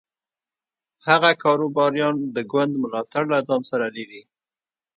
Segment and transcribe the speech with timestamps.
[1.07, 4.21] هغه کاروباریان د ګوند ملاتړ له ځان سره لري.